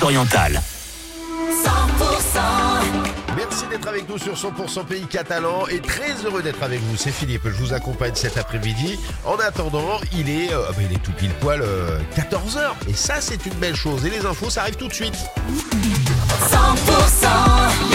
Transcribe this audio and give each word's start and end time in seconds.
100% 0.00 0.08
Merci 3.36 3.66
d'être 3.68 3.86
avec 3.86 4.08
nous 4.08 4.16
sur 4.16 4.32
100% 4.34 4.86
Pays 4.86 5.06
Catalan 5.06 5.66
et 5.66 5.80
très 5.80 6.14
heureux 6.24 6.42
d'être 6.42 6.62
avec 6.62 6.80
vous. 6.80 6.96
C'est 6.96 7.10
Philippe, 7.10 7.42
je 7.44 7.50
vous 7.50 7.74
accompagne 7.74 8.14
cet 8.14 8.38
après-midi. 8.38 8.98
En 9.26 9.36
attendant, 9.36 10.00
il 10.16 10.30
est, 10.30 10.54
euh, 10.54 10.62
bah, 10.70 10.82
il 10.88 10.96
est 10.96 11.02
tout 11.02 11.12
pile 11.12 11.32
poil 11.40 11.62
14h. 12.16 12.72
Et 12.88 12.94
ça, 12.94 13.20
c'est 13.20 13.44
une 13.44 13.54
belle 13.54 13.76
chose. 13.76 14.06
Et 14.06 14.10
les 14.10 14.24
infos, 14.24 14.48
ça 14.48 14.62
arrive 14.62 14.76
tout 14.76 14.88
de 14.88 14.94
suite. 14.94 15.16
100% 16.48 17.89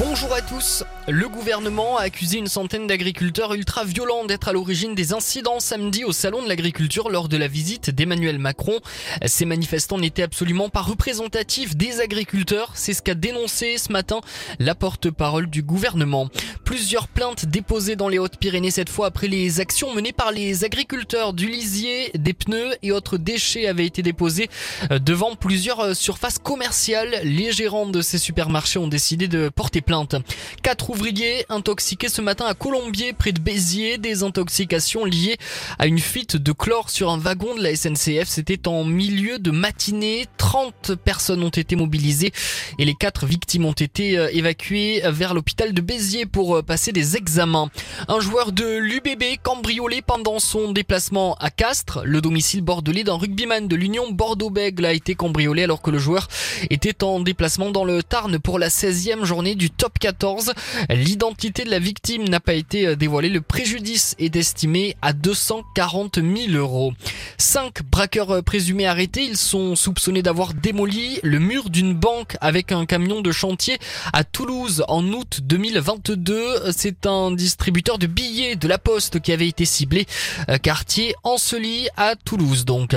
Bonjour 0.00 0.32
à 0.32 0.40
tous. 0.40 0.82
Le 1.08 1.28
gouvernement 1.28 1.98
a 1.98 2.04
accusé 2.04 2.38
une 2.38 2.46
centaine 2.46 2.86
d'agriculteurs 2.86 3.52
ultra-violents 3.52 4.24
d'être 4.24 4.48
à 4.48 4.52
l'origine 4.54 4.94
des 4.94 5.12
incidents 5.12 5.60
samedi 5.60 6.04
au 6.04 6.12
Salon 6.12 6.42
de 6.42 6.48
l'Agriculture 6.48 7.10
lors 7.10 7.28
de 7.28 7.36
la 7.36 7.48
visite 7.48 7.90
d'Emmanuel 7.90 8.38
Macron. 8.38 8.80
Ces 9.26 9.44
manifestants 9.44 9.98
n'étaient 9.98 10.22
absolument 10.22 10.70
pas 10.70 10.80
représentatifs 10.80 11.76
des 11.76 12.00
agriculteurs. 12.00 12.70
C'est 12.74 12.94
ce 12.94 13.02
qu'a 13.02 13.14
dénoncé 13.14 13.76
ce 13.76 13.92
matin 13.92 14.22
la 14.58 14.74
porte-parole 14.74 15.50
du 15.50 15.62
gouvernement. 15.62 16.30
Plusieurs 16.70 17.08
plaintes 17.08 17.46
déposées 17.46 17.96
dans 17.96 18.06
les 18.06 18.20
Hautes-Pyrénées 18.20 18.70
cette 18.70 18.90
fois 18.90 19.06
après 19.06 19.26
les 19.26 19.58
actions 19.58 19.92
menées 19.92 20.12
par 20.12 20.30
les 20.30 20.62
agriculteurs 20.62 21.32
du 21.32 21.48
lisier, 21.48 22.12
des 22.14 22.32
pneus 22.32 22.76
et 22.84 22.92
autres 22.92 23.18
déchets 23.18 23.66
avaient 23.66 23.86
été 23.86 24.02
déposées 24.02 24.48
euh, 24.92 25.00
devant 25.00 25.34
plusieurs 25.34 25.96
surfaces 25.96 26.38
commerciales. 26.38 27.22
Les 27.24 27.50
gérants 27.50 27.86
de 27.86 28.00
ces 28.02 28.18
supermarchés 28.18 28.78
ont 28.78 28.86
décidé 28.86 29.26
de 29.26 29.48
porter 29.48 29.80
plainte. 29.80 30.14
Quatre 30.62 30.90
ouvriers 30.90 31.44
intoxiqués 31.48 32.08
ce 32.08 32.22
matin 32.22 32.46
à 32.46 32.54
Colombier, 32.54 33.14
près 33.14 33.32
de 33.32 33.40
Béziers, 33.40 33.98
des 33.98 34.22
intoxications 34.22 35.04
liées 35.04 35.38
à 35.80 35.88
une 35.88 35.98
fuite 35.98 36.36
de 36.36 36.52
chlore 36.52 36.88
sur 36.88 37.10
un 37.10 37.18
wagon 37.18 37.56
de 37.56 37.64
la 37.64 37.74
SNCF. 37.74 38.28
C'était 38.28 38.68
en 38.68 38.84
milieu 38.84 39.40
de 39.40 39.50
matinée. 39.50 40.26
30 40.36 40.94
personnes 40.94 41.42
ont 41.42 41.48
été 41.48 41.74
mobilisées 41.74 42.30
et 42.78 42.84
les 42.84 42.94
quatre 42.94 43.26
victimes 43.26 43.66
ont 43.66 43.72
été 43.72 44.16
euh, 44.16 44.28
évacuées 44.32 45.02
vers 45.06 45.34
l'hôpital 45.34 45.74
de 45.74 45.80
Béziers 45.80 46.26
pour 46.26 46.59
passer 46.62 46.92
des 46.92 47.16
examens. 47.16 47.70
Un 48.08 48.20
joueur 48.20 48.52
de 48.52 48.78
l'UBB 48.78 49.38
cambriolé 49.42 50.02
pendant 50.02 50.38
son 50.38 50.72
déplacement 50.72 51.34
à 51.40 51.50
Castres. 51.50 52.00
Le 52.04 52.20
domicile 52.20 52.62
bordelais 52.62 53.04
d'un 53.04 53.16
rugbyman 53.16 53.68
de 53.68 53.76
l'Union 53.76 54.10
Bordeaux-Bègle 54.10 54.84
a 54.84 54.92
été 54.92 55.14
cambriolé 55.14 55.64
alors 55.64 55.82
que 55.82 55.90
le 55.90 55.98
joueur 55.98 56.28
était 56.70 57.02
en 57.04 57.20
déplacement 57.20 57.70
dans 57.70 57.84
le 57.84 58.02
Tarn 58.02 58.38
pour 58.38 58.58
la 58.58 58.68
16e 58.68 59.24
journée 59.24 59.54
du 59.54 59.70
top 59.70 59.98
14. 59.98 60.52
L'identité 60.90 61.64
de 61.64 61.70
la 61.70 61.78
victime 61.78 62.28
n'a 62.28 62.40
pas 62.40 62.54
été 62.54 62.86
euh, 62.86 62.96
dévoilée. 62.96 63.28
Le 63.28 63.40
préjudice 63.40 64.14
est 64.18 64.36
estimé 64.36 64.96
à 65.02 65.12
240 65.12 66.18
000 66.20 66.52
euros. 66.52 66.92
Cinq 67.38 67.82
braqueurs 67.82 68.30
euh, 68.30 68.42
présumés 68.42 68.86
arrêtés. 68.86 69.24
Ils 69.24 69.36
sont 69.36 69.76
soupçonnés 69.76 70.22
d'avoir 70.22 70.54
démoli 70.54 71.20
le 71.22 71.38
mur 71.38 71.70
d'une 71.70 71.94
banque 71.94 72.36
avec 72.40 72.72
un 72.72 72.86
camion 72.86 73.20
de 73.20 73.32
chantier 73.32 73.78
à 74.12 74.24
Toulouse 74.24 74.84
en 74.88 75.04
août 75.12 75.40
2022. 75.42 76.49
C'est 76.72 77.06
un 77.06 77.30
distributeur 77.30 77.98
de 77.98 78.06
billets 78.06 78.56
de 78.56 78.68
la 78.68 78.78
Poste 78.78 79.20
qui 79.20 79.32
avait 79.32 79.48
été 79.48 79.64
ciblé. 79.64 80.06
Euh, 80.48 80.58
Quartier 80.58 81.14
Ancely 81.24 81.88
à 81.96 82.16
Toulouse 82.16 82.64
donc. 82.64 82.94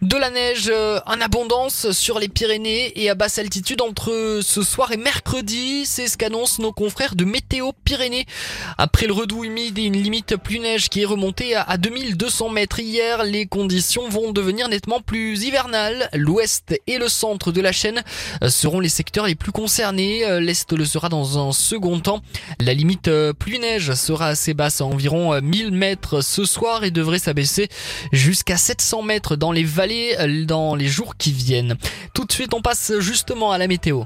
De 0.00 0.16
la 0.16 0.30
neige 0.30 0.72
en 1.06 1.20
abondance 1.20 1.92
sur 1.92 2.18
les 2.18 2.28
Pyrénées 2.28 2.92
et 3.00 3.08
à 3.08 3.14
basse 3.14 3.38
altitude 3.38 3.80
entre 3.80 4.40
ce 4.42 4.62
soir 4.62 4.92
et 4.92 4.96
mercredi. 4.96 5.86
C'est 5.86 6.08
ce 6.08 6.16
qu'annoncent 6.16 6.62
nos 6.62 6.72
confrères 6.72 7.14
de 7.14 7.24
Météo 7.24 7.70
Pyrénées. 7.84 8.26
Après 8.78 9.06
le 9.06 9.12
redout 9.12 9.44
humide 9.44 9.78
et 9.78 9.84
une 9.84 9.96
limite 9.96 10.36
plus 10.36 10.58
neige 10.58 10.88
qui 10.88 11.02
est 11.02 11.06
remontée 11.06 11.54
à 11.54 11.76
2200 11.76 12.50
mètres 12.50 12.80
hier, 12.80 13.22
les 13.24 13.46
conditions 13.46 14.08
vont 14.08 14.32
devenir 14.32 14.68
nettement 14.68 15.00
plus 15.00 15.44
hivernales. 15.44 16.08
L'ouest 16.14 16.78
et 16.86 16.98
le 16.98 17.08
centre 17.08 17.52
de 17.52 17.60
la 17.60 17.72
chaîne 17.72 18.02
seront 18.48 18.80
les 18.80 18.88
secteurs 18.88 19.26
les 19.26 19.34
plus 19.34 19.52
concernés. 19.52 20.40
L'est 20.40 20.72
le 20.72 20.84
sera 20.84 21.08
dans 21.08 21.38
un 21.38 21.52
second 21.52 22.00
temps. 22.00 22.22
La 22.60 22.74
limite 22.92 23.32
pluie 23.38 23.58
neige 23.58 23.94
sera 23.94 24.26
assez 24.26 24.52
basse 24.52 24.82
à 24.82 24.84
environ 24.84 25.40
1000 25.40 25.72
mètres 25.72 26.20
ce 26.20 26.44
soir 26.44 26.84
et 26.84 26.90
devrait 26.90 27.18
s'abaisser 27.18 27.68
jusqu'à 28.12 28.58
700 28.58 29.02
mètres 29.02 29.36
dans 29.36 29.50
les 29.50 29.64
vallées 29.64 30.44
dans 30.46 30.74
les 30.74 30.88
jours 30.88 31.16
qui 31.16 31.32
viennent. 31.32 31.76
Tout 32.12 32.26
de 32.26 32.32
suite, 32.32 32.52
on 32.52 32.60
passe 32.60 32.92
justement 32.98 33.50
à 33.50 33.56
la 33.56 33.66
météo. 33.66 34.04